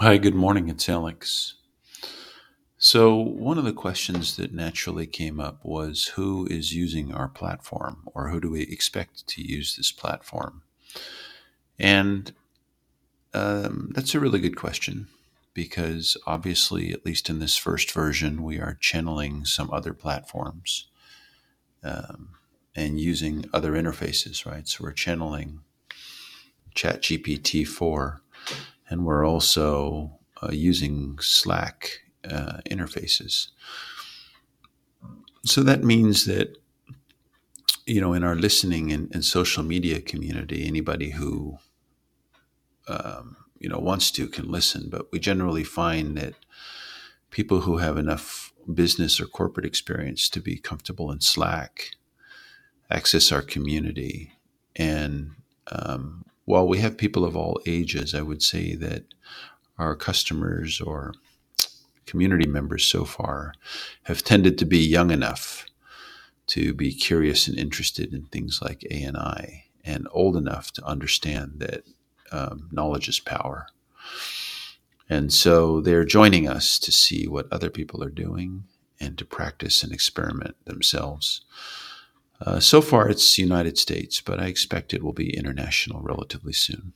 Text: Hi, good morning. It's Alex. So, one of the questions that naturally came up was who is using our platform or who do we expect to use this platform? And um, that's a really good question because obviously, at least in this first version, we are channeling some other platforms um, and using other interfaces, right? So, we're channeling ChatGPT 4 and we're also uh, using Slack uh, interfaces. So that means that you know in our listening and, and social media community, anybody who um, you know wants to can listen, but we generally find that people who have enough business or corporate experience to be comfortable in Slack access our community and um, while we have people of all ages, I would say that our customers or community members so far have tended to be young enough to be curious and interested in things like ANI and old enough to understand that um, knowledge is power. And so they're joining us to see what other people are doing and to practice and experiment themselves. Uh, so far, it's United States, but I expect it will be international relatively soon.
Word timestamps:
Hi, 0.00 0.16
good 0.16 0.36
morning. 0.36 0.68
It's 0.68 0.88
Alex. 0.88 1.54
So, 2.78 3.16
one 3.16 3.58
of 3.58 3.64
the 3.64 3.72
questions 3.72 4.36
that 4.36 4.54
naturally 4.54 5.08
came 5.08 5.40
up 5.40 5.64
was 5.64 6.12
who 6.14 6.46
is 6.48 6.72
using 6.72 7.12
our 7.12 7.26
platform 7.26 8.04
or 8.14 8.28
who 8.28 8.40
do 8.40 8.48
we 8.48 8.62
expect 8.62 9.26
to 9.26 9.42
use 9.42 9.74
this 9.74 9.90
platform? 9.90 10.62
And 11.80 12.32
um, 13.34 13.90
that's 13.92 14.14
a 14.14 14.20
really 14.20 14.38
good 14.38 14.56
question 14.56 15.08
because 15.52 16.16
obviously, 16.28 16.92
at 16.92 17.04
least 17.04 17.28
in 17.28 17.40
this 17.40 17.56
first 17.56 17.90
version, 17.90 18.44
we 18.44 18.60
are 18.60 18.78
channeling 18.80 19.44
some 19.46 19.68
other 19.72 19.94
platforms 19.94 20.86
um, 21.82 22.36
and 22.76 23.00
using 23.00 23.46
other 23.52 23.72
interfaces, 23.72 24.46
right? 24.46 24.68
So, 24.68 24.84
we're 24.84 24.92
channeling 24.92 25.62
ChatGPT 26.76 27.66
4 27.66 28.22
and 28.88 29.04
we're 29.04 29.26
also 29.26 30.18
uh, 30.42 30.50
using 30.52 31.18
Slack 31.20 32.02
uh, 32.28 32.58
interfaces. 32.70 33.48
So 35.44 35.62
that 35.62 35.84
means 35.84 36.24
that 36.26 36.58
you 37.86 38.00
know 38.00 38.12
in 38.12 38.24
our 38.24 38.34
listening 38.34 38.92
and, 38.92 39.12
and 39.14 39.24
social 39.24 39.62
media 39.62 40.00
community, 40.00 40.66
anybody 40.66 41.10
who 41.10 41.58
um, 42.86 43.36
you 43.58 43.68
know 43.68 43.78
wants 43.78 44.10
to 44.12 44.26
can 44.28 44.50
listen, 44.50 44.88
but 44.90 45.10
we 45.12 45.18
generally 45.18 45.64
find 45.64 46.16
that 46.16 46.34
people 47.30 47.60
who 47.60 47.78
have 47.78 47.96
enough 47.96 48.52
business 48.72 49.20
or 49.20 49.26
corporate 49.26 49.66
experience 49.66 50.28
to 50.28 50.40
be 50.40 50.56
comfortable 50.56 51.10
in 51.10 51.20
Slack 51.20 51.92
access 52.90 53.32
our 53.32 53.42
community 53.42 54.32
and 54.76 55.32
um, 55.70 56.24
while 56.48 56.66
we 56.66 56.78
have 56.78 56.96
people 56.96 57.26
of 57.26 57.36
all 57.36 57.60
ages, 57.66 58.14
I 58.14 58.22
would 58.22 58.42
say 58.42 58.74
that 58.76 59.04
our 59.76 59.94
customers 59.94 60.80
or 60.80 61.12
community 62.06 62.48
members 62.48 62.84
so 62.86 63.04
far 63.04 63.52
have 64.04 64.24
tended 64.24 64.56
to 64.56 64.64
be 64.64 64.78
young 64.78 65.10
enough 65.10 65.66
to 66.46 66.72
be 66.72 66.94
curious 66.94 67.48
and 67.48 67.58
interested 67.58 68.14
in 68.14 68.22
things 68.22 68.60
like 68.62 68.82
ANI 68.90 69.66
and 69.84 70.08
old 70.10 70.38
enough 70.38 70.72
to 70.72 70.86
understand 70.86 71.56
that 71.56 71.82
um, 72.32 72.70
knowledge 72.72 73.10
is 73.10 73.20
power. 73.20 73.66
And 75.06 75.30
so 75.30 75.82
they're 75.82 76.06
joining 76.06 76.48
us 76.48 76.78
to 76.78 76.90
see 76.90 77.28
what 77.28 77.52
other 77.52 77.68
people 77.68 78.02
are 78.02 78.10
doing 78.10 78.64
and 78.98 79.18
to 79.18 79.26
practice 79.26 79.82
and 79.82 79.92
experiment 79.92 80.56
themselves. 80.64 81.42
Uh, 82.40 82.60
so 82.60 82.80
far, 82.80 83.08
it's 83.08 83.38
United 83.38 83.78
States, 83.78 84.20
but 84.20 84.38
I 84.40 84.46
expect 84.46 84.94
it 84.94 85.02
will 85.02 85.12
be 85.12 85.36
international 85.36 86.00
relatively 86.00 86.52
soon. 86.52 86.92